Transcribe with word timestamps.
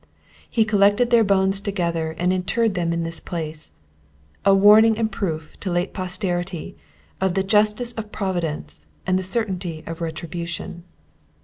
He 0.49 0.65
collected 0.65 1.11
theire 1.11 1.23
bones 1.27 1.61
together, 1.61 2.15
and 2.17 2.33
interred 2.33 2.73
them 2.73 2.91
in 2.91 3.03
this 3.03 3.19
place: 3.19 3.75
A 4.43 4.51
warning 4.51 4.97
and 4.97 5.11
proofe 5.11 5.55
to 5.59 5.69
late 5.71 5.93
posteritie, 5.93 6.73
of 7.21 7.35
the 7.35 7.43
justice 7.43 7.91
of 7.93 8.11
Providence, 8.11 8.87
and 9.05 9.19
the 9.19 9.23
certaintie 9.23 9.83
of 9.87 10.01
Retribution." 10.01 10.85